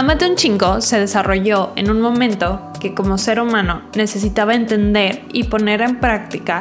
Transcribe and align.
Amate 0.00 0.26
un 0.26 0.34
chingo 0.34 0.80
se 0.80 0.98
desarrolló 0.98 1.72
en 1.76 1.90
un 1.90 2.00
momento 2.00 2.72
que 2.80 2.94
como 2.94 3.18
ser 3.18 3.38
humano 3.38 3.82
necesitaba 3.94 4.54
entender 4.54 5.24
y 5.30 5.44
poner 5.44 5.82
en 5.82 6.00
práctica 6.00 6.60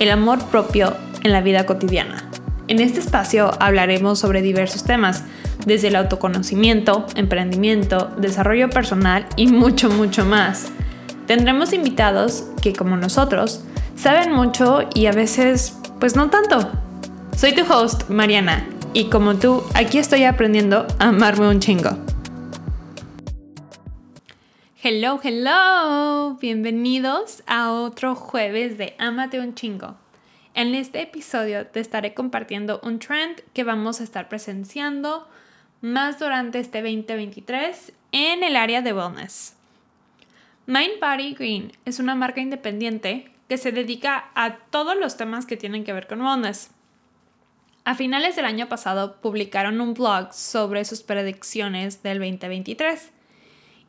el 0.00 0.10
amor 0.10 0.44
propio 0.46 0.96
en 1.22 1.30
la 1.30 1.40
vida 1.40 1.66
cotidiana. 1.66 2.28
En 2.66 2.80
este 2.80 2.98
espacio 2.98 3.52
hablaremos 3.60 4.18
sobre 4.18 4.42
diversos 4.42 4.82
temas, 4.82 5.22
desde 5.64 5.86
el 5.86 5.94
autoconocimiento, 5.94 7.06
emprendimiento, 7.14 8.10
desarrollo 8.18 8.68
personal 8.70 9.24
y 9.36 9.46
mucho, 9.46 9.88
mucho 9.88 10.24
más. 10.24 10.72
Tendremos 11.28 11.72
invitados 11.72 12.46
que, 12.60 12.72
como 12.72 12.96
nosotros, 12.96 13.62
saben 13.94 14.32
mucho 14.32 14.80
y 14.96 15.06
a 15.06 15.12
veces, 15.12 15.78
pues 16.00 16.16
no 16.16 16.28
tanto. 16.28 16.68
Soy 17.36 17.54
tu 17.54 17.72
host, 17.72 18.10
Mariana, 18.10 18.66
y 18.94 19.04
como 19.04 19.36
tú, 19.36 19.62
aquí 19.74 19.98
estoy 19.98 20.24
aprendiendo 20.24 20.88
a 20.98 21.10
amarme 21.10 21.48
un 21.48 21.60
chingo. 21.60 22.09
Hello, 24.82 25.20
hello, 25.22 26.38
bienvenidos 26.40 27.42
a 27.46 27.70
otro 27.70 28.14
jueves 28.14 28.78
de 28.78 28.94
Amate 28.96 29.38
un 29.38 29.54
chingo. 29.54 29.94
En 30.54 30.74
este 30.74 31.02
episodio 31.02 31.66
te 31.66 31.80
estaré 31.80 32.14
compartiendo 32.14 32.80
un 32.82 32.98
trend 32.98 33.42
que 33.52 33.62
vamos 33.62 34.00
a 34.00 34.04
estar 34.04 34.30
presenciando 34.30 35.28
más 35.82 36.18
durante 36.18 36.60
este 36.60 36.80
2023 36.80 37.92
en 38.12 38.42
el 38.42 38.56
área 38.56 38.80
de 38.80 38.94
wellness. 38.94 39.54
Mind 40.64 40.98
Body 40.98 41.34
Green 41.34 41.72
es 41.84 41.98
una 41.98 42.14
marca 42.14 42.40
independiente 42.40 43.30
que 43.50 43.58
se 43.58 43.72
dedica 43.72 44.30
a 44.34 44.60
todos 44.70 44.96
los 44.96 45.18
temas 45.18 45.44
que 45.44 45.58
tienen 45.58 45.84
que 45.84 45.92
ver 45.92 46.06
con 46.06 46.22
wellness. 46.22 46.70
A 47.84 47.94
finales 47.94 48.34
del 48.34 48.46
año 48.46 48.70
pasado 48.70 49.20
publicaron 49.20 49.78
un 49.82 49.92
blog 49.92 50.32
sobre 50.32 50.86
sus 50.86 51.02
predicciones 51.02 52.02
del 52.02 52.18
2023 52.18 53.10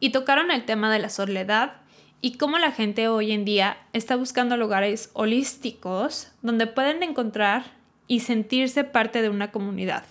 y 0.02 0.10
tocaron 0.10 0.52
el 0.52 0.66
tema 0.66 0.92
de 0.92 1.00
la 1.00 1.10
soledad 1.10 1.74
y 2.20 2.34
cómo 2.38 2.58
la 2.58 2.72
gente 2.72 3.08
hoy 3.08 3.32
en 3.32 3.46
día 3.46 3.78
está 3.94 4.18
buscando 4.18 4.58
lugares 4.58 5.12
holísticos 5.14 6.32
donde 6.42 6.68
pueden 6.68 7.02
encontrar 7.04 7.64
y 8.08 8.20
sentirse 8.20 8.84
parte 8.84 9.22
de 9.22 9.30
una 9.30 9.52
comunidad. 9.52 10.04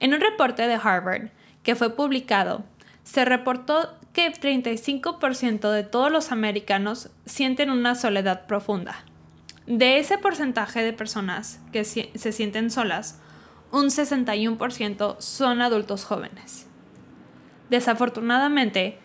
En 0.00 0.12
un 0.12 0.20
reporte 0.20 0.66
de 0.66 0.74
Harvard 0.74 1.30
que 1.62 1.76
fue 1.76 1.94
publicado, 1.94 2.64
se 3.04 3.24
reportó 3.24 3.96
que 4.12 4.30
35% 4.32 5.70
de 5.70 5.84
todos 5.84 6.10
los 6.10 6.32
americanos 6.32 7.08
sienten 7.24 7.70
una 7.70 7.94
soledad 7.94 8.46
profunda. 8.46 9.04
De 9.66 9.98
ese 9.98 10.18
porcentaje 10.18 10.82
de 10.82 10.92
personas 10.92 11.60
que 11.72 11.84
se 11.84 12.32
sienten 12.32 12.70
solas, 12.70 13.20
un 13.70 13.86
61% 13.86 15.16
son 15.20 15.62
adultos 15.62 16.04
jóvenes. 16.04 16.66
Desafortunadamente, 17.72 18.98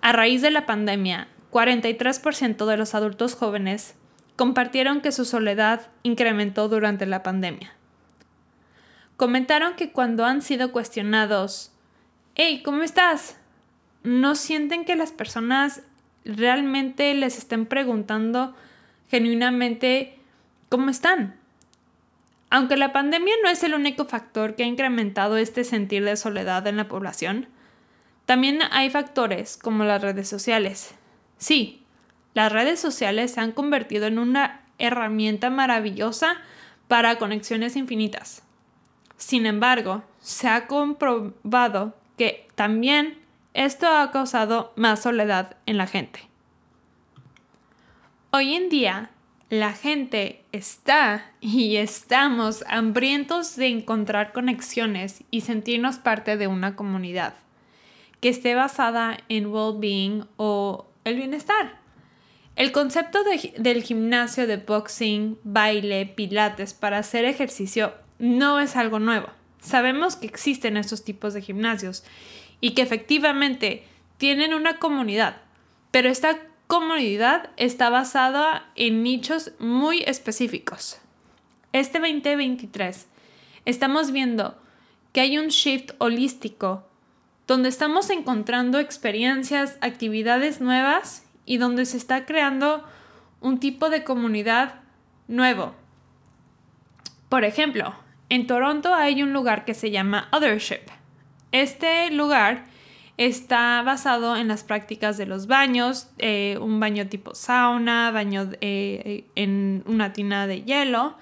a 0.00 0.12
raíz 0.12 0.40
de 0.40 0.50
la 0.50 0.64
pandemia, 0.64 1.28
43% 1.52 2.64
de 2.64 2.76
los 2.78 2.94
adultos 2.94 3.34
jóvenes 3.34 3.96
compartieron 4.34 5.02
que 5.02 5.12
su 5.12 5.26
soledad 5.26 5.90
incrementó 6.04 6.70
durante 6.70 7.04
la 7.04 7.22
pandemia. 7.22 7.74
Comentaron 9.18 9.74
que 9.74 9.92
cuando 9.92 10.24
han 10.24 10.40
sido 10.40 10.72
cuestionados, 10.72 11.70
hey, 12.34 12.62
¿cómo 12.64 12.82
estás? 12.82 13.36
No 14.04 14.36
sienten 14.36 14.86
que 14.86 14.96
las 14.96 15.12
personas 15.12 15.82
realmente 16.24 17.12
les 17.12 17.36
estén 17.36 17.66
preguntando 17.66 18.54
genuinamente 19.10 20.18
cómo 20.70 20.88
están. 20.88 21.36
Aunque 22.48 22.78
la 22.78 22.94
pandemia 22.94 23.34
no 23.42 23.50
es 23.50 23.62
el 23.64 23.74
único 23.74 24.06
factor 24.06 24.54
que 24.54 24.64
ha 24.64 24.66
incrementado 24.66 25.36
este 25.36 25.62
sentir 25.62 26.06
de 26.06 26.16
soledad 26.16 26.66
en 26.66 26.78
la 26.78 26.88
población, 26.88 27.48
también 28.26 28.60
hay 28.70 28.88
factores 28.88 29.58
como 29.58 29.84
las 29.84 30.00
redes 30.00 30.28
sociales. 30.28 30.94
Sí, 31.36 31.84
las 32.32 32.50
redes 32.50 32.80
sociales 32.80 33.32
se 33.32 33.40
han 33.40 33.52
convertido 33.52 34.06
en 34.06 34.18
una 34.18 34.62
herramienta 34.78 35.50
maravillosa 35.50 36.36
para 36.88 37.18
conexiones 37.18 37.76
infinitas. 37.76 38.42
Sin 39.16 39.46
embargo, 39.46 40.02
se 40.20 40.48
ha 40.48 40.66
comprobado 40.66 41.94
que 42.16 42.48
también 42.54 43.18
esto 43.52 43.88
ha 43.88 44.10
causado 44.10 44.72
más 44.74 45.02
soledad 45.02 45.56
en 45.66 45.76
la 45.76 45.86
gente. 45.86 46.20
Hoy 48.30 48.54
en 48.54 48.68
día, 48.68 49.10
la 49.50 49.74
gente 49.74 50.44
está 50.50 51.30
y 51.40 51.76
estamos 51.76 52.64
hambrientos 52.68 53.54
de 53.56 53.68
encontrar 53.68 54.32
conexiones 54.32 55.22
y 55.30 55.42
sentirnos 55.42 55.98
parte 55.98 56.38
de 56.38 56.46
una 56.46 56.74
comunidad 56.74 57.34
que 58.24 58.30
esté 58.30 58.54
basada 58.54 59.18
en 59.28 59.48
well-being 59.48 60.24
o 60.38 60.86
el 61.04 61.16
bienestar. 61.16 61.78
El 62.56 62.72
concepto 62.72 63.18
del 63.22 63.82
gimnasio 63.82 64.46
de 64.46 64.56
boxing, 64.56 65.36
baile, 65.44 66.06
pilates 66.06 66.72
para 66.72 66.96
hacer 66.96 67.26
ejercicio 67.26 67.92
no 68.18 68.60
es 68.60 68.76
algo 68.76 68.98
nuevo. 68.98 69.28
Sabemos 69.60 70.16
que 70.16 70.26
existen 70.26 70.78
estos 70.78 71.04
tipos 71.04 71.34
de 71.34 71.42
gimnasios 71.42 72.02
y 72.62 72.70
que 72.70 72.80
efectivamente 72.80 73.84
tienen 74.16 74.54
una 74.54 74.78
comunidad, 74.78 75.42
pero 75.90 76.08
esta 76.08 76.38
comunidad 76.66 77.50
está 77.58 77.90
basada 77.90 78.70
en 78.74 79.02
nichos 79.02 79.52
muy 79.58 80.00
específicos. 80.00 80.98
Este 81.74 81.98
2023 81.98 83.06
estamos 83.66 84.12
viendo 84.12 84.56
que 85.12 85.20
hay 85.20 85.36
un 85.36 85.48
shift 85.48 85.90
holístico 85.98 86.88
donde 87.46 87.68
estamos 87.68 88.10
encontrando 88.10 88.78
experiencias, 88.78 89.76
actividades 89.80 90.60
nuevas 90.60 91.26
y 91.44 91.58
donde 91.58 91.84
se 91.84 91.96
está 91.96 92.24
creando 92.24 92.84
un 93.40 93.60
tipo 93.60 93.90
de 93.90 94.04
comunidad 94.04 94.80
nuevo. 95.28 95.74
Por 97.28 97.44
ejemplo, 97.44 97.94
en 98.30 98.46
Toronto 98.46 98.94
hay 98.94 99.22
un 99.22 99.32
lugar 99.32 99.64
que 99.64 99.74
se 99.74 99.90
llama 99.90 100.28
Othership. 100.32 100.80
Este 101.52 102.10
lugar 102.10 102.64
está 103.16 103.82
basado 103.82 104.36
en 104.36 104.48
las 104.48 104.64
prácticas 104.64 105.16
de 105.18 105.26
los 105.26 105.46
baños, 105.46 106.08
eh, 106.18 106.58
un 106.60 106.80
baño 106.80 107.06
tipo 107.06 107.34
sauna, 107.34 108.10
baño 108.10 108.50
eh, 108.60 109.26
en 109.34 109.84
una 109.86 110.12
tina 110.12 110.46
de 110.46 110.62
hielo, 110.62 111.16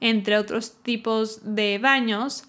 entre 0.00 0.36
otros 0.36 0.82
tipos 0.82 1.54
de 1.54 1.78
baños 1.78 2.44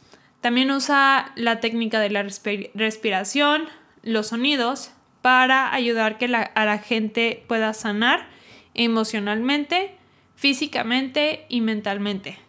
también 0.47 0.71
usa 0.71 1.33
la 1.35 1.59
técnica 1.59 1.99
de 1.99 2.09
la 2.09 2.23
respiración, 2.23 3.63
los 4.01 4.27
sonidos, 4.27 4.91
para 5.21 5.73
ayudar 5.73 6.17
que 6.17 6.33
a 6.33 6.65
la 6.65 6.77
gente 6.77 7.43
pueda 7.49 7.73
sanar 7.73 8.29
emocionalmente, 8.73 9.91
físicamente 10.37 11.45
y 11.49 11.59
mentalmente. 11.59 12.39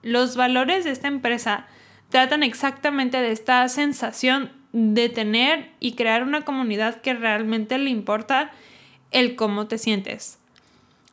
Los 0.00 0.34
valores 0.34 0.84
de 0.84 0.92
esta 0.92 1.08
empresa 1.08 1.66
tratan 2.08 2.42
exactamente 2.42 3.18
de 3.18 3.32
esta 3.32 3.68
sensación 3.68 4.50
de 4.72 5.10
tener 5.10 5.72
y 5.78 5.92
crear 5.92 6.22
una 6.22 6.40
comunidad 6.40 7.02
que 7.02 7.12
realmente 7.12 7.76
le 7.76 7.90
importa 7.90 8.50
el 9.10 9.36
cómo 9.36 9.66
te 9.66 9.76
sientes. 9.76 10.38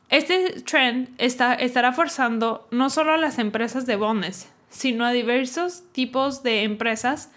Este 0.08 0.62
trend 0.62 1.10
está, 1.18 1.54
estará 1.54 1.92
forzando 1.92 2.66
no 2.72 2.90
solo 2.90 3.12
a 3.12 3.18
las 3.18 3.40
empresas 3.40 3.86
de 3.86 3.98
wellness, 3.98 4.53
sino 4.74 5.06
a 5.06 5.12
diversos 5.12 5.84
tipos 5.92 6.44
de 6.44 6.64
empresas 6.64 7.30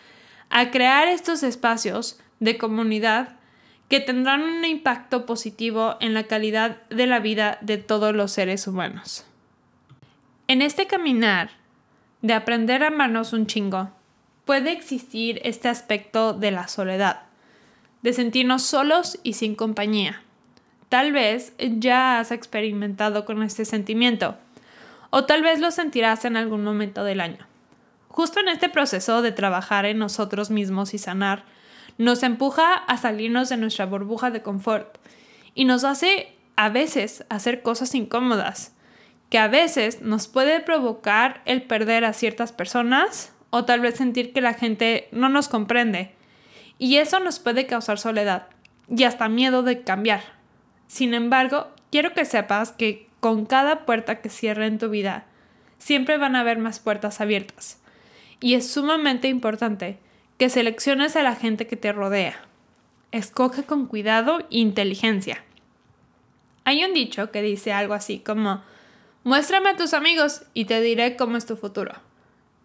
a 0.49 0.71
crear 0.71 1.07
estos 1.07 1.43
espacios 1.43 2.19
de 2.41 2.57
comunidad 2.57 3.37
que 3.89 4.01
tendrán 4.01 4.43
un 4.43 4.65
impacto 4.65 5.27
positivo 5.27 5.97
en 6.01 6.15
la 6.15 6.25
calidad 6.25 6.83
de 6.89 7.07
la 7.07 7.21
vida 7.21 7.59
de 7.61 7.77
todos 7.77 8.15
los 8.15 8.33
seres 8.33 8.67
humanos. 8.67 9.25
En 10.49 10.63
este 10.63 10.87
caminar 10.87 11.51
de 12.23 12.33
aprender 12.33 12.83
a 12.83 12.89
amarnos 12.89 13.33
un 13.33 13.47
chingo, 13.47 13.91
puede 14.45 14.73
existir 14.73 15.41
este 15.45 15.69
aspecto 15.69 16.33
de 16.33 16.51
la 16.51 16.69
soledad, 16.69 17.25
de 18.03 18.13
sentirnos 18.13 18.63
solos 18.63 19.19
y 19.23 19.35
sin 19.35 19.55
compañía. 19.55 20.23
Tal 20.89 21.13
vez 21.13 21.53
ya 21.59 22.19
has 22.19 22.31
experimentado 22.31 23.25
con 23.25 23.43
este 23.43 23.65
sentimiento 23.65 24.39
o 25.11 25.25
tal 25.25 25.43
vez 25.43 25.61
lo 25.61 25.71
sentirás 25.71 26.25
en 26.25 26.37
algún 26.37 26.65
momento 26.65 27.05
del 27.05 27.21
año. 27.21 27.47
Justo 28.09 28.41
en 28.41 28.49
este 28.49 28.69
proceso 28.69 29.23
de 29.23 29.33
trabajar 29.33 29.85
en 29.85 29.99
nosotros 29.99 30.51
mismos 30.51 30.95
y 30.95 30.99
sanar, 30.99 31.45
nos 31.99 32.23
empuja 32.23 32.75
a 32.75 32.97
salirnos 32.97 33.49
de 33.49 33.57
nuestra 33.57 33.87
burbuja 33.87 34.31
de 34.31 34.43
confort 34.43 34.99
y 35.55 35.65
nos 35.65 35.85
hace 35.85 36.37
a 36.57 36.69
veces 36.69 37.25
hacer 37.29 37.63
cosas 37.63 37.95
incómodas, 37.95 38.75
que 39.31 39.39
a 39.39 39.49
veces 39.49 40.03
nos 40.03 40.29
puede 40.29 40.61
provocar 40.61 41.43
el 41.45 41.63
perder 41.63 42.05
a 42.05 42.13
ciertas 42.13 42.53
personas 42.53 43.33
o 43.51 43.65
tal 43.65 43.81
vez 43.81 43.97
sentir 43.97 44.33
que 44.33 44.41
la 44.41 44.55
gente 44.55 45.09
no 45.13 45.29
nos 45.29 45.49
comprende. 45.49 46.15
Y 46.79 46.97
eso 46.97 47.21
nos 47.21 47.39
puede 47.39 47.67
causar 47.67 47.99
soledad 47.99 48.49
y 48.89 49.05
hasta 49.05 49.29
miedo 49.29 49.63
de 49.63 49.83
cambiar. 49.83 50.23
Sin 50.87 51.15
embargo, 51.15 51.69
quiero 51.91 52.13
que 52.15 52.25
sepas 52.25 52.73
que 52.73 53.06
con 53.21 53.47
cada 53.47 53.87
puerta 53.87 54.21
que 54.21 54.29
cierre 54.29 54.67
en 54.67 54.79
tu 54.79 54.89
vida, 54.89 55.27
siempre 55.79 56.17
van 56.19 56.37
a 56.37 56.41
haber 56.41 56.59
más 56.59 56.81
puertas 56.81 57.21
abiertas. 57.21 57.79
Y 58.41 58.55
es 58.55 58.69
sumamente 58.71 59.29
importante 59.29 59.99
que 60.39 60.49
selecciones 60.49 61.17
a 61.17 61.23
la 61.23 61.35
gente 61.35 61.67
que 61.67 61.77
te 61.77 61.93
rodea. 61.93 62.39
Escoge 63.13 63.65
con 63.65 63.87
cuidado 63.87 64.41
e 64.51 64.59
inteligencia. 64.59 65.43
Hay 66.65 66.85
un 66.85 66.93
dicho 66.93 67.31
que 67.31 67.43
dice 67.43 67.73
algo 67.73 67.95
así 67.95 68.19
como, 68.19 68.63
muéstrame 69.25 69.71
a 69.71 69.77
tus 69.77 69.95
amigos 69.95 70.43
y 70.53 70.67
te 70.67 70.81
diré 70.81 71.17
cómo 71.17 71.37
es 71.37 71.47
tu 71.47 71.57
futuro. 71.57 71.93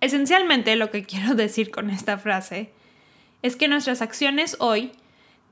Esencialmente 0.01 0.75
lo 0.75 0.91
que 0.91 1.03
quiero 1.05 1.35
decir 1.35 1.71
con 1.71 1.89
esta 1.89 2.17
frase 2.17 2.71
es 3.41 3.55
que 3.55 3.67
nuestras 3.67 4.01
acciones 4.01 4.57
hoy 4.59 4.91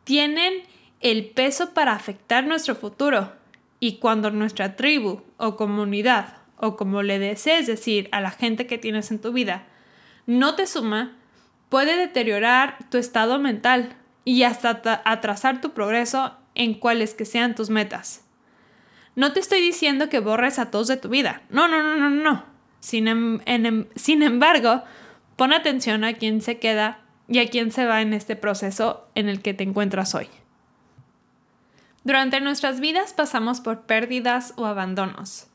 tienen 0.03 0.53
el 0.99 1.29
peso 1.29 1.73
para 1.73 1.93
afectar 1.93 2.45
nuestro 2.45 2.75
futuro 2.75 3.31
y 3.79 3.97
cuando 3.97 4.31
nuestra 4.31 4.75
tribu 4.75 5.21
o 5.37 5.55
comunidad 5.55 6.37
o 6.57 6.75
como 6.75 7.01
le 7.01 7.19
desees 7.19 7.67
decir 7.67 8.09
a 8.11 8.21
la 8.21 8.31
gente 8.31 8.67
que 8.67 8.77
tienes 8.77 9.11
en 9.11 9.19
tu 9.19 9.31
vida 9.31 9.65
no 10.25 10.53
te 10.53 10.67
suma, 10.67 11.15
puede 11.69 11.97
deteriorar 11.97 12.77
tu 12.91 12.97
estado 12.99 13.39
mental 13.39 13.95
y 14.25 14.43
hasta 14.43 14.79
atrasar 15.05 15.59
tu 15.59 15.71
progreso 15.71 16.35
en 16.53 16.75
cuales 16.75 17.15
que 17.15 17.25
sean 17.25 17.55
tus 17.55 17.71
metas. 17.71 18.25
No 19.15 19.33
te 19.33 19.39
estoy 19.39 19.59
diciendo 19.59 20.07
que 20.07 20.19
borres 20.19 20.59
a 20.59 20.69
todos 20.69 20.87
de 20.87 20.97
tu 20.97 21.09
vida. 21.09 21.41
No, 21.49 21.67
no, 21.67 21.81
no, 21.81 21.95
no, 21.95 22.09
no. 22.09 22.45
Sin, 22.79 23.07
em, 23.07 23.39
em, 23.45 23.87
sin 23.95 24.21
embargo, 24.21 24.83
pon 25.35 25.51
atención 25.51 26.03
a 26.03 26.13
quién 26.13 26.41
se 26.41 26.59
queda 26.59 27.01
y 27.27 27.39
a 27.39 27.49
quién 27.49 27.71
se 27.71 27.85
va 27.85 28.01
en 28.01 28.13
este 28.13 28.35
proceso 28.35 29.07
en 29.15 29.29
el 29.29 29.41
que 29.41 29.53
te 29.53 29.63
encuentras 29.63 30.13
hoy. 30.13 30.27
Durante 32.03 32.39
nuestras 32.39 32.79
vidas 32.79 33.11
pasamos 33.13 33.59
por 33.59 33.81
pérdidas 33.81 34.53
o 34.55 34.65
abandonos, 34.65 35.47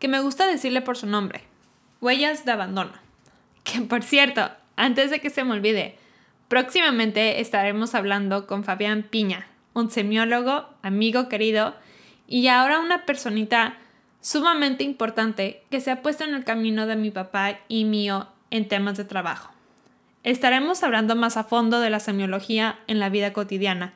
que 0.00 0.08
me 0.08 0.20
gusta 0.20 0.46
decirle 0.46 0.82
por 0.82 0.96
su 0.96 1.06
nombre, 1.06 1.44
huellas 2.00 2.44
de 2.44 2.52
abandono. 2.52 2.92
Que 3.62 3.80
por 3.82 4.02
cierto, 4.02 4.50
antes 4.74 5.10
de 5.10 5.20
que 5.20 5.30
se 5.30 5.44
me 5.44 5.52
olvide, 5.52 5.96
próximamente 6.48 7.40
estaremos 7.40 7.94
hablando 7.94 8.48
con 8.48 8.64
Fabián 8.64 9.04
Piña, 9.04 9.46
un 9.72 9.88
semiólogo, 9.88 10.66
amigo 10.82 11.28
querido 11.28 11.74
y 12.26 12.48
ahora 12.48 12.80
una 12.80 13.06
personita 13.06 13.76
sumamente 14.20 14.82
importante 14.82 15.62
que 15.70 15.80
se 15.80 15.92
ha 15.92 16.02
puesto 16.02 16.24
en 16.24 16.34
el 16.34 16.44
camino 16.44 16.86
de 16.86 16.96
mi 16.96 17.12
papá 17.12 17.60
y 17.68 17.84
mío 17.84 18.26
en 18.50 18.66
temas 18.66 18.96
de 18.96 19.04
trabajo. 19.04 19.52
Estaremos 20.24 20.82
hablando 20.82 21.14
más 21.14 21.36
a 21.36 21.44
fondo 21.44 21.78
de 21.80 21.90
la 21.90 22.00
semiología 22.00 22.80
en 22.88 22.98
la 22.98 23.08
vida 23.08 23.32
cotidiana 23.32 23.94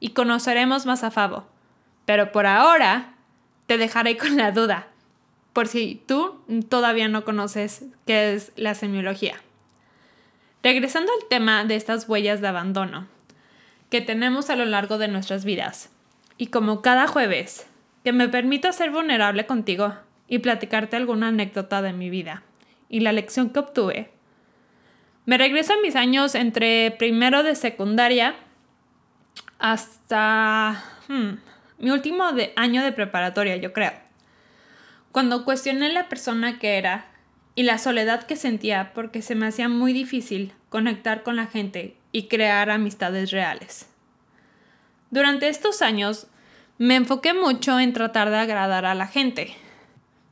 y 0.00 0.10
conoceremos 0.10 0.86
más 0.86 1.04
a 1.04 1.10
Fabo. 1.10 1.46
Pero 2.04 2.32
por 2.32 2.46
ahora 2.46 3.14
te 3.66 3.78
dejaré 3.78 4.16
con 4.16 4.36
la 4.36 4.52
duda, 4.52 4.88
por 5.52 5.68
si 5.68 6.02
tú 6.06 6.40
todavía 6.68 7.08
no 7.08 7.24
conoces 7.24 7.84
qué 8.06 8.34
es 8.34 8.52
la 8.56 8.74
semiología. 8.74 9.36
Regresando 10.62 11.12
al 11.12 11.28
tema 11.28 11.64
de 11.64 11.76
estas 11.76 12.08
huellas 12.08 12.40
de 12.40 12.48
abandono 12.48 13.06
que 13.90 14.00
tenemos 14.00 14.50
a 14.50 14.56
lo 14.56 14.64
largo 14.64 14.98
de 14.98 15.08
nuestras 15.08 15.44
vidas, 15.44 15.90
y 16.38 16.48
como 16.48 16.82
cada 16.82 17.06
jueves, 17.06 17.66
que 18.04 18.12
me 18.12 18.28
permito 18.28 18.72
ser 18.72 18.90
vulnerable 18.90 19.46
contigo 19.46 19.94
y 20.28 20.38
platicarte 20.38 20.96
alguna 20.96 21.28
anécdota 21.28 21.82
de 21.82 21.92
mi 21.92 22.10
vida 22.10 22.42
y 22.88 23.00
la 23.00 23.12
lección 23.12 23.50
que 23.50 23.58
obtuve. 23.58 24.10
Me 25.24 25.38
regreso 25.38 25.72
a 25.72 25.80
mis 25.82 25.96
años 25.96 26.34
entre 26.34 26.92
primero 26.92 27.42
de 27.42 27.56
secundaria 27.56 28.36
hasta 29.58 30.82
hmm, 31.08 31.38
mi 31.78 31.90
último 31.90 32.24
año 32.56 32.82
de 32.82 32.92
preparatoria, 32.92 33.56
yo 33.56 33.72
creo. 33.72 33.92
Cuando 35.12 35.44
cuestioné 35.44 35.92
la 35.92 36.08
persona 36.08 36.58
que 36.58 36.78
era 36.78 37.06
y 37.54 37.62
la 37.62 37.78
soledad 37.78 38.24
que 38.24 38.36
sentía 38.36 38.92
porque 38.94 39.22
se 39.22 39.34
me 39.34 39.46
hacía 39.46 39.68
muy 39.68 39.92
difícil 39.92 40.52
conectar 40.68 41.22
con 41.22 41.36
la 41.36 41.46
gente 41.46 41.96
y 42.12 42.28
crear 42.28 42.70
amistades 42.70 43.30
reales. 43.30 43.88
Durante 45.10 45.48
estos 45.48 45.82
años 45.82 46.26
me 46.78 46.96
enfoqué 46.96 47.32
mucho 47.32 47.80
en 47.80 47.92
tratar 47.92 48.28
de 48.30 48.36
agradar 48.36 48.84
a 48.84 48.94
la 48.94 49.06
gente, 49.06 49.56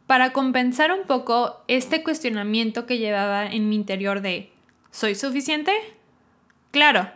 para 0.07 0.33
compensar 0.33 0.93
un 0.93 1.07
poco 1.07 1.65
este 1.69 2.03
cuestionamiento 2.03 2.87
que 2.87 2.99
llevaba 2.99 3.47
en 3.47 3.69
mi 3.69 3.77
interior 3.77 4.21
de 4.21 4.53
¿soy 4.91 5.15
suficiente? 5.15 5.73
Claro, 6.71 7.11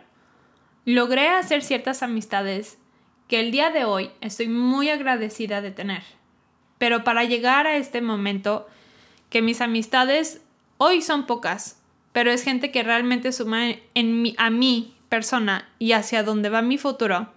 logré 0.93 1.29
hacer 1.29 1.61
ciertas 1.61 2.01
amistades 2.01 2.79
que 3.27 3.39
el 3.39 3.51
día 3.51 3.69
de 3.69 3.85
hoy 3.85 4.09
estoy 4.21 4.47
muy 4.47 4.89
agradecida 4.89 5.61
de 5.61 5.69
tener. 5.69 6.01
Pero 6.79 7.03
para 7.03 7.25
llegar 7.25 7.67
a 7.67 7.77
este 7.77 8.01
momento, 8.01 8.67
que 9.29 9.43
mis 9.43 9.61
amistades 9.61 10.41
hoy 10.77 11.03
son 11.03 11.27
pocas, 11.27 11.79
pero 12.11 12.31
es 12.31 12.43
gente 12.43 12.71
que 12.71 12.81
realmente 12.81 13.31
suma 13.31 13.67
en 13.93 14.33
a 14.37 14.49
mi 14.49 14.95
persona 15.09 15.69
y 15.77 15.91
hacia 15.91 16.23
donde 16.23 16.49
va 16.49 16.63
mi 16.63 16.79
futuro, 16.79 17.31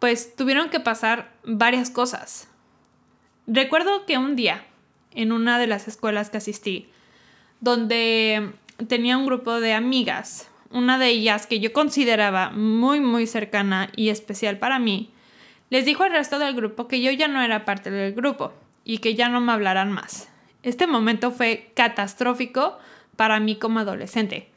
pues 0.00 0.34
tuvieron 0.34 0.68
que 0.68 0.80
pasar 0.80 1.32
varias 1.44 1.90
cosas. 1.90 2.48
Recuerdo 3.46 4.04
que 4.04 4.18
un 4.18 4.34
día, 4.34 4.64
en 5.12 5.30
una 5.30 5.60
de 5.60 5.68
las 5.68 5.86
escuelas 5.86 6.28
que 6.28 6.38
asistí, 6.38 6.88
donde 7.60 8.52
tenía 8.88 9.16
un 9.16 9.26
grupo 9.26 9.60
de 9.60 9.74
amigas, 9.74 10.50
una 10.74 10.98
de 10.98 11.08
ellas 11.08 11.46
que 11.46 11.60
yo 11.60 11.72
consideraba 11.72 12.50
muy 12.50 12.98
muy 12.98 13.28
cercana 13.28 13.90
y 13.94 14.08
especial 14.08 14.58
para 14.58 14.80
mí, 14.80 15.10
les 15.70 15.84
dijo 15.84 16.02
al 16.02 16.10
resto 16.10 16.40
del 16.40 16.54
grupo 16.54 16.88
que 16.88 17.00
yo 17.00 17.12
ya 17.12 17.28
no 17.28 17.40
era 17.40 17.64
parte 17.64 17.92
del 17.92 18.12
grupo 18.12 18.52
y 18.84 18.98
que 18.98 19.14
ya 19.14 19.28
no 19.28 19.40
me 19.40 19.52
hablaran 19.52 19.92
más. 19.92 20.28
Este 20.64 20.88
momento 20.88 21.30
fue 21.30 21.70
catastrófico 21.74 22.76
para 23.16 23.38
mí 23.38 23.56
como 23.56 23.78
adolescente. 23.78 24.48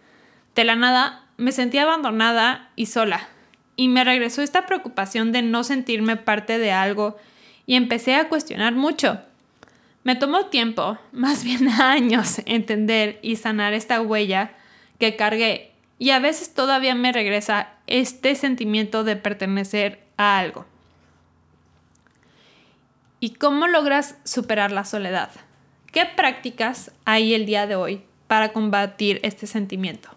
De 0.55 0.63
la 0.63 0.75
nada 0.75 1.23
me 1.37 1.51
sentí 1.51 1.77
abandonada 1.77 2.71
y 2.75 2.87
sola, 2.87 3.29
y 3.75 3.87
me 3.87 4.03
regresó 4.03 4.41
esta 4.41 4.65
preocupación 4.65 5.31
de 5.31 5.43
no 5.43 5.63
sentirme 5.63 6.17
parte 6.17 6.57
de 6.57 6.71
algo 6.71 7.17
y 7.67 7.75
empecé 7.75 8.15
a 8.15 8.27
cuestionar 8.27 8.73
mucho. 8.73 9.21
Me 10.03 10.15
tomó 10.15 10.47
tiempo, 10.47 10.97
más 11.11 11.43
bien 11.43 11.69
años, 11.69 12.41
entender 12.47 13.19
y 13.21 13.35
sanar 13.35 13.73
esta 13.73 14.01
huella 14.01 14.53
que 14.97 15.15
cargué 15.15 15.76
y 15.99 16.11
a 16.11 16.19
veces 16.19 16.53
todavía 16.53 16.95
me 16.95 17.11
regresa 17.11 17.69
este 17.87 18.35
sentimiento 18.35 19.03
de 19.03 19.15
pertenecer 19.15 20.03
a 20.17 20.37
algo. 20.37 20.65
¿Y 23.19 23.33
cómo 23.33 23.67
logras 23.67 24.15
superar 24.23 24.71
la 24.71 24.85
soledad? 24.85 25.31
¿Qué 25.91 26.05
prácticas 26.05 26.91
hay 27.05 27.33
el 27.33 27.45
día 27.45 27.65
de 27.65 27.75
hoy 27.75 28.03
para 28.27 28.53
combatir 28.53 29.19
este 29.23 29.47
sentimiento? 29.47 30.09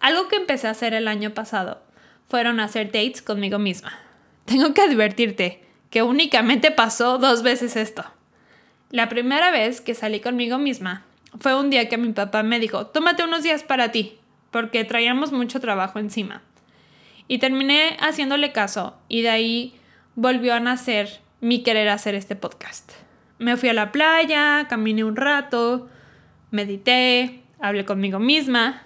Algo 0.00 0.28
que 0.28 0.36
empecé 0.36 0.68
a 0.68 0.72
hacer 0.72 0.92
el 0.92 1.08
año 1.08 1.32
pasado 1.32 1.82
fueron 2.28 2.60
hacer 2.60 2.88
dates 2.88 3.22
conmigo 3.22 3.58
misma. 3.58 3.98
Tengo 4.44 4.74
que 4.74 4.82
advertirte 4.82 5.64
que 5.88 6.02
únicamente 6.02 6.70
pasó 6.70 7.16
dos 7.16 7.42
veces 7.42 7.76
esto. 7.76 8.04
La 8.90 9.08
primera 9.08 9.50
vez 9.50 9.80
que 9.80 9.94
salí 9.94 10.20
conmigo 10.20 10.58
misma 10.58 11.04
fue 11.40 11.58
un 11.58 11.70
día 11.70 11.88
que 11.88 11.96
mi 11.96 12.12
papá 12.12 12.42
me 12.42 12.60
dijo, 12.60 12.88
tómate 12.88 13.24
unos 13.24 13.42
días 13.42 13.62
para 13.62 13.90
ti 13.92 14.18
porque 14.54 14.84
traíamos 14.84 15.32
mucho 15.32 15.58
trabajo 15.58 15.98
encima. 15.98 16.40
Y 17.26 17.38
terminé 17.38 17.96
haciéndole 17.98 18.52
caso 18.52 18.96
y 19.08 19.22
de 19.22 19.30
ahí 19.30 19.74
volvió 20.14 20.54
a 20.54 20.60
nacer 20.60 21.20
mi 21.40 21.64
querer 21.64 21.88
hacer 21.88 22.14
este 22.14 22.36
podcast. 22.36 22.92
Me 23.38 23.56
fui 23.56 23.70
a 23.70 23.72
la 23.72 23.90
playa, 23.90 24.68
caminé 24.68 25.02
un 25.02 25.16
rato, 25.16 25.88
medité, 26.52 27.42
hablé 27.58 27.84
conmigo 27.84 28.20
misma. 28.20 28.84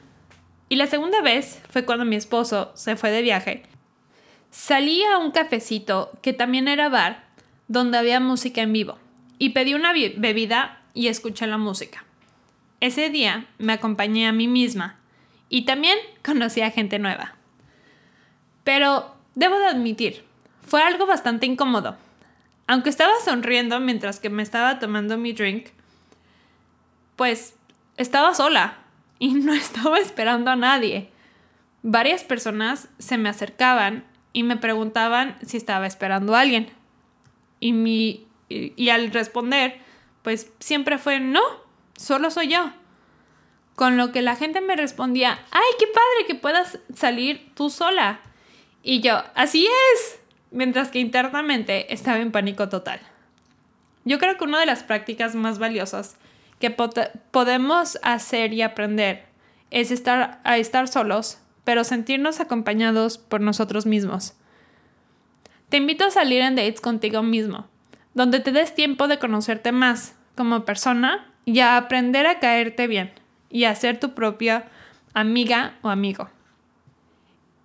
Y 0.70 0.76
la 0.76 0.86
segunda 0.86 1.20
vez 1.20 1.60
fue 1.68 1.84
cuando 1.84 2.06
mi 2.06 2.16
esposo 2.16 2.72
se 2.74 2.96
fue 2.96 3.10
de 3.10 3.20
viaje. 3.20 3.64
Salí 4.50 5.04
a 5.04 5.18
un 5.18 5.32
cafecito 5.32 6.12
que 6.22 6.32
también 6.32 6.66
era 6.66 6.88
bar, 6.88 7.26
donde 7.66 7.98
había 7.98 8.20
música 8.20 8.62
en 8.62 8.72
vivo, 8.72 8.98
y 9.38 9.50
pedí 9.50 9.74
una 9.74 9.92
bebida 9.92 10.80
y 10.94 11.08
escuché 11.08 11.46
la 11.46 11.58
música. 11.58 12.06
Ese 12.80 13.10
día 13.10 13.44
me 13.58 13.74
acompañé 13.74 14.26
a 14.26 14.32
mí 14.32 14.48
misma 14.48 14.97
y 15.48 15.64
también 15.64 15.98
conocí 16.24 16.60
a 16.60 16.70
gente 16.70 16.98
nueva. 16.98 17.34
Pero 18.64 19.14
debo 19.34 19.58
de 19.58 19.66
admitir, 19.66 20.24
fue 20.66 20.82
algo 20.82 21.06
bastante 21.06 21.46
incómodo. 21.46 21.96
Aunque 22.66 22.90
estaba 22.90 23.14
sonriendo 23.24 23.80
mientras 23.80 24.20
que 24.20 24.28
me 24.28 24.42
estaba 24.42 24.78
tomando 24.78 25.16
mi 25.16 25.32
drink, 25.32 25.68
pues 27.16 27.54
estaba 27.96 28.34
sola 28.34 28.78
y 29.18 29.28
no 29.34 29.54
estaba 29.54 29.98
esperando 29.98 30.50
a 30.50 30.56
nadie. 30.56 31.10
Varias 31.82 32.24
personas 32.24 32.88
se 32.98 33.16
me 33.16 33.28
acercaban 33.28 34.04
y 34.32 34.42
me 34.42 34.56
preguntaban 34.56 35.38
si 35.42 35.56
estaba 35.56 35.86
esperando 35.86 36.34
a 36.34 36.40
alguien. 36.40 36.68
Y, 37.60 37.72
mi, 37.72 38.26
y 38.48 38.90
al 38.90 39.10
responder, 39.10 39.80
pues 40.22 40.52
siempre 40.60 40.98
fue 40.98 41.20
no, 41.20 41.40
solo 41.96 42.30
soy 42.30 42.48
yo. 42.48 42.70
Con 43.78 43.96
lo 43.96 44.10
que 44.10 44.22
la 44.22 44.34
gente 44.34 44.60
me 44.60 44.74
respondía, 44.74 45.38
ay, 45.52 45.62
qué 45.78 45.86
padre 45.86 46.26
que 46.26 46.34
puedas 46.34 46.80
salir 46.92 47.52
tú 47.54 47.70
sola. 47.70 48.18
Y 48.82 49.02
yo, 49.02 49.22
así 49.36 49.68
es. 49.94 50.18
Mientras 50.50 50.90
que 50.90 50.98
internamente 50.98 51.94
estaba 51.94 52.18
en 52.18 52.32
pánico 52.32 52.68
total. 52.68 52.98
Yo 54.04 54.18
creo 54.18 54.36
que 54.36 54.42
una 54.42 54.58
de 54.58 54.66
las 54.66 54.82
prácticas 54.82 55.36
más 55.36 55.60
valiosas 55.60 56.16
que 56.58 56.74
podemos 57.30 58.00
hacer 58.02 58.52
y 58.52 58.62
aprender 58.62 59.26
es 59.70 59.92
estar 59.92 60.40
a 60.42 60.58
estar 60.58 60.88
solos, 60.88 61.38
pero 61.62 61.84
sentirnos 61.84 62.40
acompañados 62.40 63.16
por 63.16 63.40
nosotros 63.40 63.86
mismos. 63.86 64.34
Te 65.68 65.76
invito 65.76 66.04
a 66.04 66.10
salir 66.10 66.42
en 66.42 66.56
dates 66.56 66.80
contigo 66.80 67.22
mismo, 67.22 67.68
donde 68.14 68.40
te 68.40 68.50
des 68.50 68.74
tiempo 68.74 69.06
de 69.06 69.20
conocerte 69.20 69.70
más 69.70 70.16
como 70.34 70.64
persona 70.64 71.32
y 71.44 71.60
a 71.60 71.76
aprender 71.76 72.26
a 72.26 72.40
caerte 72.40 72.88
bien 72.88 73.12
y 73.50 73.64
a 73.64 73.74
ser 73.74 74.00
tu 74.00 74.14
propia 74.14 74.68
amiga 75.14 75.76
o 75.82 75.88
amigo. 75.88 76.28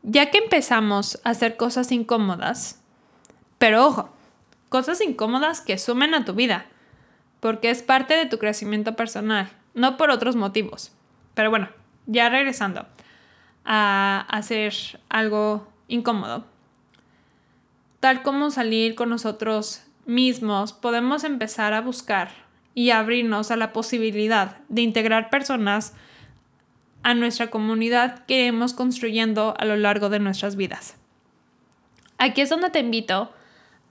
Ya 0.02 0.32
que 0.32 0.40
empezamos 0.40 1.20
a 1.24 1.30
hacer 1.30 1.56
cosas 1.56 1.92
incómodas, 1.92 2.82
pero 3.58 3.86
ojo, 3.86 4.10
cosas 4.70 5.02
incómodas 5.02 5.62
que 5.62 5.78
sumen 5.78 6.13
a 6.13 6.25
tu 6.25 6.34
vida, 6.34 6.66
porque 7.40 7.70
es 7.70 7.82
parte 7.82 8.16
de 8.16 8.25
tu 8.25 8.38
crecimiento 8.40 8.96
personal, 8.96 9.50
no 9.74 9.98
por 9.98 10.10
otros 10.10 10.36
motivos. 10.36 10.92
Pero 11.34 11.50
bueno, 11.50 11.70
ya 12.06 12.30
regresando 12.30 12.86
a 13.66 14.25
hacer 14.30 14.74
algo 15.10 15.68
incómodo. 15.88 16.46
Tal 18.00 18.24
como 18.24 18.52
salir 18.52 18.96
con 18.96 19.10
nosotros 19.10 19.84
mismos, 20.06 20.74
podemos 20.74 21.24
empezar 21.24 21.74
a 21.74 21.82
buscar 21.82 22.30
y 22.75 22.89
abrirnos 22.89 23.51
a 23.51 23.56
la 23.56 23.74
posibilidad 23.74 24.58
de 24.70 24.82
integrar 24.82 25.30
personas 25.30 25.94
a 27.03 27.13
nuestra 27.13 27.50
comunidad 27.50 28.25
que 28.25 28.42
iremos 28.42 28.74
construyendo 28.74 29.53
a 29.58 29.65
lo 29.65 29.75
largo 29.75 30.10
de 30.10 30.20
nuestras 30.20 30.56
vidas. 30.56 30.96
Aquí 32.18 32.42
es 32.42 32.50
donde 32.50 32.70
te 32.70 32.80
invito 32.80 33.32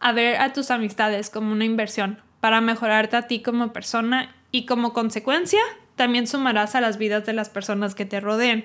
a 0.00 0.12
ver 0.12 0.36
a 0.36 0.52
tus 0.52 0.70
amistades 0.70 1.30
como 1.30 1.52
una 1.52 1.64
inversión 1.64 2.20
para 2.40 2.60
mejorarte 2.60 3.16
a 3.16 3.26
ti 3.28 3.40
como 3.40 3.72
persona 3.72 4.34
y 4.50 4.66
como 4.66 4.92
consecuencia 4.92 5.60
también 5.96 6.26
sumarás 6.26 6.74
a 6.74 6.80
las 6.80 6.96
vidas 6.98 7.26
de 7.26 7.34
las 7.34 7.50
personas 7.50 7.94
que 7.94 8.06
te 8.06 8.18
rodeen. 8.18 8.64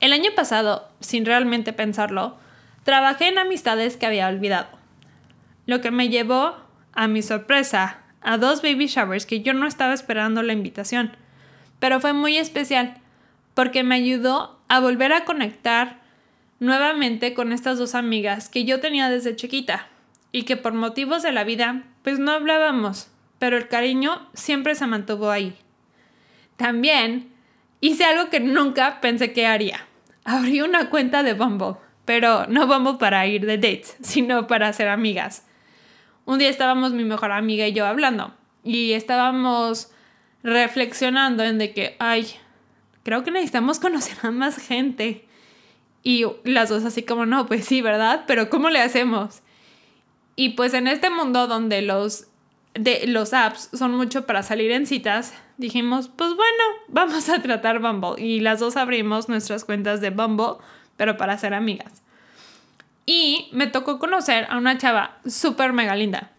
El 0.00 0.12
año 0.12 0.30
pasado, 0.34 0.88
sin 1.00 1.24
realmente 1.24 1.72
pensarlo, 1.72 2.38
trabajé 2.84 3.28
en 3.28 3.38
amistades 3.38 3.96
que 3.96 4.06
había 4.06 4.28
olvidado, 4.28 4.68
lo 5.66 5.80
que 5.80 5.90
me 5.90 6.08
llevó, 6.08 6.56
a 6.92 7.08
mi 7.08 7.20
sorpresa, 7.20 8.05
a 8.26 8.38
dos 8.38 8.60
baby 8.60 8.88
showers 8.88 9.24
que 9.24 9.40
yo 9.40 9.54
no 9.54 9.68
estaba 9.68 9.94
esperando 9.94 10.42
la 10.42 10.52
invitación, 10.52 11.16
pero 11.78 12.00
fue 12.00 12.12
muy 12.12 12.36
especial 12.36 13.00
porque 13.54 13.84
me 13.84 13.94
ayudó 13.94 14.58
a 14.66 14.80
volver 14.80 15.12
a 15.12 15.24
conectar 15.24 16.00
nuevamente 16.58 17.34
con 17.34 17.52
estas 17.52 17.78
dos 17.78 17.94
amigas 17.94 18.48
que 18.48 18.64
yo 18.64 18.80
tenía 18.80 19.08
desde 19.08 19.36
chiquita 19.36 19.86
y 20.32 20.42
que 20.42 20.56
por 20.56 20.74
motivos 20.74 21.22
de 21.22 21.30
la 21.30 21.44
vida 21.44 21.84
pues 22.02 22.18
no 22.18 22.32
hablábamos, 22.32 23.08
pero 23.38 23.56
el 23.56 23.68
cariño 23.68 24.28
siempre 24.34 24.74
se 24.74 24.88
mantuvo 24.88 25.30
ahí. 25.30 25.56
También 26.56 27.32
hice 27.80 28.06
algo 28.06 28.28
que 28.28 28.40
nunca 28.40 29.00
pensé 29.00 29.32
que 29.32 29.46
haría. 29.46 29.86
Abrí 30.24 30.62
una 30.62 30.90
cuenta 30.90 31.22
de 31.22 31.34
Bumble, 31.34 31.76
pero 32.04 32.48
no 32.48 32.66
Bumble 32.66 32.98
para 32.98 33.24
ir 33.28 33.46
de 33.46 33.56
dates, 33.56 33.96
sino 34.02 34.48
para 34.48 34.72
ser 34.72 34.88
amigas. 34.88 35.45
Un 36.26 36.38
día 36.38 36.50
estábamos 36.50 36.92
mi 36.92 37.04
mejor 37.04 37.32
amiga 37.32 37.66
y 37.66 37.72
yo 37.72 37.86
hablando 37.86 38.34
y 38.64 38.92
estábamos 38.92 39.92
reflexionando 40.42 41.44
en 41.44 41.56
de 41.58 41.72
que, 41.72 41.94
ay, 42.00 42.26
creo 43.04 43.22
que 43.22 43.30
necesitamos 43.30 43.78
conocer 43.78 44.18
a 44.22 44.32
más 44.32 44.58
gente. 44.58 45.24
Y 46.02 46.24
las 46.44 46.68
dos 46.68 46.84
así 46.84 47.04
como, 47.04 47.26
no, 47.26 47.46
pues 47.46 47.64
sí, 47.64 47.80
¿verdad? 47.80 48.24
Pero 48.26 48.50
¿cómo 48.50 48.70
le 48.70 48.80
hacemos? 48.80 49.42
Y 50.34 50.50
pues 50.50 50.74
en 50.74 50.88
este 50.88 51.10
mundo 51.10 51.46
donde 51.46 51.80
los, 51.82 52.26
de, 52.74 53.06
los 53.06 53.32
apps 53.32 53.70
son 53.72 53.92
mucho 53.92 54.26
para 54.26 54.42
salir 54.42 54.72
en 54.72 54.86
citas, 54.86 55.32
dijimos, 55.58 56.08
pues 56.08 56.30
bueno, 56.34 56.64
vamos 56.88 57.28
a 57.28 57.40
tratar 57.40 57.78
Bumble. 57.78 58.20
Y 58.20 58.40
las 58.40 58.58
dos 58.58 58.76
abrimos 58.76 59.28
nuestras 59.28 59.64
cuentas 59.64 60.00
de 60.00 60.10
Bumble, 60.10 60.56
pero 60.96 61.16
para 61.16 61.38
ser 61.38 61.54
amigas. 61.54 62.02
Y 63.06 63.48
me 63.52 63.68
tocó 63.68 63.98
conocer 63.98 64.46
a 64.50 64.58
una 64.58 64.76
chava 64.76 65.18
súper 65.24 65.72
mega 65.72 65.94
linda, 65.94 66.32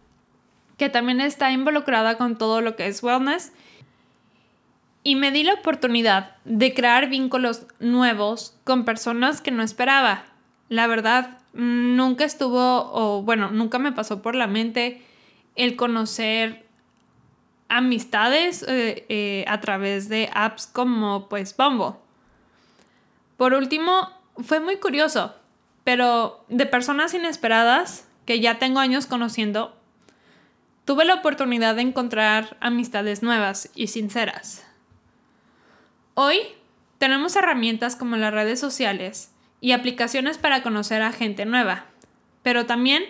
que 0.78 0.90
también 0.90 1.22
está 1.22 1.52
involucrada 1.52 2.18
con 2.18 2.38
todo 2.38 2.62
lo 2.62 2.76
que 2.76 2.88
es 2.88 3.02
wellness 3.02 3.54
y 5.08 5.16
me 5.16 5.32
di 5.32 5.44
la 5.44 5.54
oportunidad 5.54 6.36
de 6.44 6.74
crear 6.74 7.08
vínculos 7.08 7.66
nuevos 7.80 8.58
con 8.66 8.84
personas 8.84 9.40
que 9.40 9.52
no 9.52 9.64
esperaba. 9.64 10.26
La 10.68 10.86
verdad, 10.86 11.38
nunca 11.54 12.26
estuvo, 12.26 12.92
o 12.92 13.22
bueno, 13.24 13.50
nunca 13.50 13.80
me 13.80 13.94
pasó 13.94 14.22
por 14.22 14.36
la 14.36 14.48
mente 14.48 15.02
el 15.56 15.78
conocer 15.78 16.66
amistades 17.70 18.64
eh, 18.68 19.06
eh, 19.08 19.46
a 19.48 19.62
través 19.62 20.10
de 20.10 20.30
apps 20.34 20.68
como 20.68 21.30
pues 21.30 21.56
Bumble. 21.56 21.96
Por 23.38 23.54
último, 23.54 24.10
fue 24.44 24.60
muy 24.60 24.76
curioso, 24.76 25.34
pero 25.88 26.44
de 26.50 26.66
personas 26.66 27.14
inesperadas 27.14 28.06
que 28.26 28.42
ya 28.42 28.60
tengo 28.60 28.82
años 28.82 29.06
conociendo, 29.06 29.74
tuve 30.84 31.06
la 31.06 31.14
oportunidad 31.14 31.76
de 31.76 31.84
encontrar 31.84 32.58
amistades 32.60 33.24
nuevas 33.24 33.70
y 33.74 33.88
sinceras. 33.88 34.68
Hoy 36.14 36.40
tenemos 36.98 37.38
herramientas 37.38 37.96
como 37.96 38.18
las 38.18 38.34
redes 38.34 38.60
sociales 38.60 39.32
y 39.62 39.72
aplicaciones 39.72 40.38
para 40.38 40.62
conocer 40.62 41.02
a 41.02 41.14
gente 41.14 41.46
nueva, 41.46 41.86
pero 42.44 42.66
también 42.66 43.04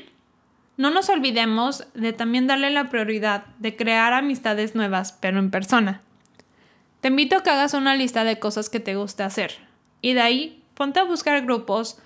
no 0.77 0.91
nos 0.91 1.09
olvidemos 1.09 1.83
de 1.95 2.13
también 2.13 2.45
darle 2.45 2.69
la 2.69 2.91
prioridad 2.91 3.45
de 3.57 3.75
crear 3.75 4.13
amistades 4.13 4.75
nuevas, 4.75 5.13
pero 5.13 5.39
en 5.39 5.49
persona. 5.49 6.01
Te 7.01 7.07
invito 7.07 7.37
a 7.37 7.41
que 7.41 7.49
hagas 7.49 7.73
una 7.73 7.95
lista 7.95 8.23
de 8.23 8.37
cosas 8.37 8.69
que 8.69 8.79
te 8.79 8.95
guste 8.95 9.23
hacer 9.23 9.55
y 9.99 10.13
de 10.13 10.21
ahí 10.21 10.63
ponte 10.75 10.99
a 10.99 11.05
buscar 11.05 11.41
grupos 11.41 11.99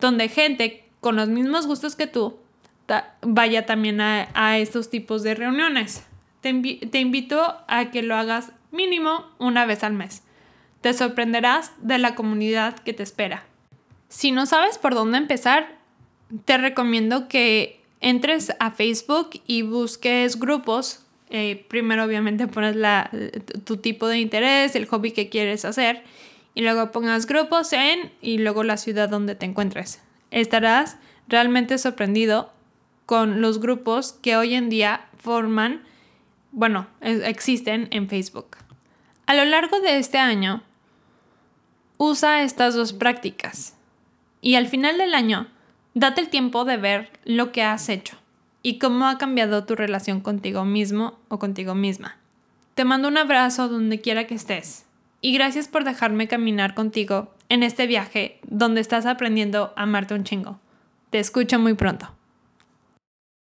donde 0.00 0.28
gente 0.28 0.84
con 1.00 1.16
los 1.16 1.28
mismos 1.28 1.66
gustos 1.66 1.96
que 1.96 2.06
tú 2.06 2.38
vaya 3.22 3.66
también 3.66 4.00
a, 4.00 4.58
estos 4.58 4.90
tipos 4.90 5.22
de 5.22 5.34
reuniones. 5.34 6.04
te 6.40 7.00
invito 7.00 7.56
a 7.68 7.90
que 7.90 8.02
lo 8.02 8.16
hagas 8.16 8.52
mínimo 8.70 9.26
una 9.38 9.66
vez 9.66 9.84
al 9.84 9.94
mes. 9.94 10.22
Te 10.80 10.92
sorprenderás 10.94 11.72
de 11.78 11.98
la 11.98 12.14
comunidad 12.14 12.78
que 12.78 12.92
te 12.92 13.02
espera. 13.02 13.44
Si 14.08 14.32
no 14.32 14.46
sabes 14.46 14.78
por 14.78 14.94
dónde 14.94 15.18
empezar, 15.18 15.76
te 16.44 16.56
recomiendo 16.56 17.28
que 17.28 17.80
entres 18.00 18.54
a 18.58 18.70
Facebook 18.70 19.30
y 19.46 19.62
busques 19.62 20.38
grupos. 20.38 21.04
Eh, 21.30 21.66
primero 21.68 22.04
obviamente 22.04 22.46
pones 22.46 22.76
la, 22.76 23.10
tu 23.64 23.76
tipo 23.76 24.06
de 24.06 24.18
interés, 24.18 24.74
el 24.76 24.86
hobby 24.86 25.10
que 25.10 25.28
quieres 25.28 25.64
hacer 25.64 26.04
y 26.54 26.62
luego 26.62 26.92
pongas 26.92 27.26
grupos 27.26 27.72
en 27.72 28.12
y 28.20 28.38
luego 28.38 28.62
la 28.64 28.76
ciudad 28.76 29.08
donde 29.08 29.34
te 29.34 29.46
encuentres. 29.46 30.02
Estarás 30.30 30.96
realmente 31.28 31.78
sorprendido 31.78 32.52
con 33.06 33.40
los 33.40 33.60
grupos 33.60 34.12
que 34.12 34.36
hoy 34.36 34.54
en 34.54 34.68
día 34.68 35.06
forman, 35.18 35.82
bueno, 36.52 36.88
existen 37.00 37.88
en 37.90 38.08
Facebook. 38.08 38.56
A 39.26 39.34
lo 39.34 39.44
largo 39.44 39.80
de 39.80 39.98
este 39.98 40.18
año 40.18 40.62
Usa 42.00 42.42
estas 42.42 42.76
dos 42.76 42.92
prácticas 42.92 43.74
y 44.40 44.54
al 44.54 44.68
final 44.68 44.98
del 44.98 45.14
año, 45.16 45.48
date 45.94 46.20
el 46.20 46.28
tiempo 46.28 46.64
de 46.64 46.76
ver 46.76 47.10
lo 47.24 47.50
que 47.50 47.64
has 47.64 47.88
hecho 47.88 48.16
y 48.62 48.78
cómo 48.78 49.08
ha 49.08 49.18
cambiado 49.18 49.64
tu 49.64 49.74
relación 49.74 50.20
contigo 50.20 50.64
mismo 50.64 51.18
o 51.26 51.40
contigo 51.40 51.74
misma. 51.74 52.16
Te 52.74 52.84
mando 52.84 53.08
un 53.08 53.18
abrazo 53.18 53.68
donde 53.68 54.00
quiera 54.00 54.28
que 54.28 54.36
estés 54.36 54.86
y 55.20 55.32
gracias 55.32 55.68
por 55.68 55.84
dejarme 55.84 56.28
caminar 56.28 56.74
contigo 56.74 57.34
en 57.48 57.62
este 57.62 57.86
viaje 57.86 58.38
donde 58.46 58.80
estás 58.80 59.06
aprendiendo 59.06 59.72
a 59.76 59.82
amarte 59.82 60.14
un 60.14 60.24
chingo. 60.24 60.60
Te 61.10 61.18
escucho 61.18 61.58
muy 61.58 61.74
pronto. 61.74 62.17